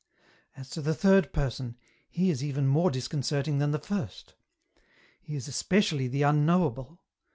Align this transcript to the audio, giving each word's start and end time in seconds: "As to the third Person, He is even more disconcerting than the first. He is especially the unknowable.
"As 0.57 0.67
to 0.71 0.81
the 0.81 0.95
third 0.95 1.31
Person, 1.31 1.77
He 2.09 2.31
is 2.31 2.43
even 2.43 2.65
more 2.65 2.89
disconcerting 2.89 3.59
than 3.59 3.69
the 3.69 3.77
first. 3.77 4.33
He 5.21 5.35
is 5.35 5.47
especially 5.47 6.07
the 6.07 6.23
unknowable. 6.23 7.03